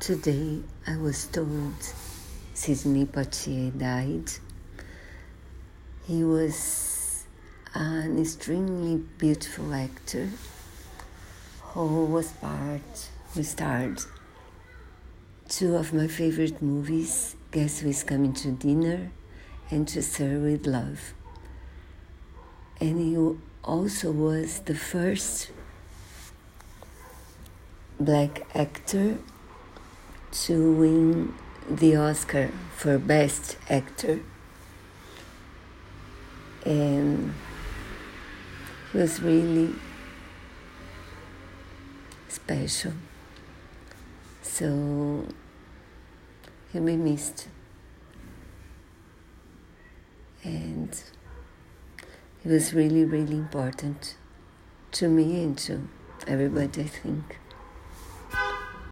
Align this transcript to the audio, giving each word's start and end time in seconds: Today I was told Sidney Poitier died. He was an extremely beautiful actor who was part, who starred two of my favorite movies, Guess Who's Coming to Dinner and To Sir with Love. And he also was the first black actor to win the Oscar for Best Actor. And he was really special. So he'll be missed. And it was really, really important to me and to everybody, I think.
Today 0.00 0.60
I 0.86 0.96
was 0.96 1.26
told 1.26 1.74
Sidney 2.54 3.04
Poitier 3.04 3.76
died. 3.76 4.30
He 6.06 6.22
was 6.22 7.26
an 7.74 8.16
extremely 8.20 9.02
beautiful 9.18 9.74
actor 9.74 10.30
who 11.60 12.04
was 12.04 12.30
part, 12.30 13.10
who 13.34 13.42
starred 13.42 14.00
two 15.48 15.74
of 15.74 15.92
my 15.92 16.06
favorite 16.06 16.62
movies, 16.62 17.34
Guess 17.50 17.80
Who's 17.80 18.04
Coming 18.04 18.32
to 18.34 18.52
Dinner 18.52 19.10
and 19.68 19.88
To 19.88 20.00
Sir 20.00 20.38
with 20.38 20.64
Love. 20.64 21.12
And 22.80 23.00
he 23.00 23.36
also 23.64 24.12
was 24.12 24.60
the 24.60 24.76
first 24.76 25.50
black 27.98 28.46
actor 28.54 29.18
to 30.30 30.72
win 30.72 31.34
the 31.68 31.96
Oscar 31.96 32.50
for 32.76 32.98
Best 32.98 33.56
Actor. 33.68 34.20
And 36.64 37.34
he 38.92 38.98
was 38.98 39.20
really 39.22 39.74
special. 42.28 42.92
So 44.42 45.26
he'll 46.72 46.84
be 46.84 46.96
missed. 46.96 47.48
And 50.44 50.90
it 52.44 52.48
was 52.48 52.72
really, 52.72 53.04
really 53.04 53.36
important 53.36 54.16
to 54.92 55.08
me 55.08 55.42
and 55.42 55.58
to 55.58 55.88
everybody, 56.26 56.82
I 56.82 56.86
think. 56.86 57.38